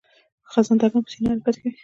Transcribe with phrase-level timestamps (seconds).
[0.51, 1.71] خزنده ګان په سینه حرکت کوي